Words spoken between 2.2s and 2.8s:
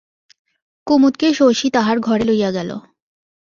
লইয়া গেল।